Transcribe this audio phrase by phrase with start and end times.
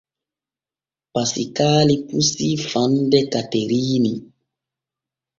[1.13, 4.13] Pasikaali pusii fande Kateriini.